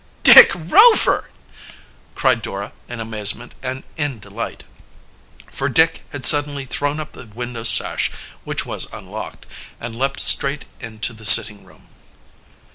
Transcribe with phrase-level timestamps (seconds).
[0.23, 1.29] "Dick Rover!"
[2.15, 4.63] cried Dora in amazement and in delight.
[5.51, 8.09] For Dick had suddenly thrown up the window sash,
[8.43, 9.45] which was unlocked,
[9.79, 11.89] and leaped straight into the sitting room.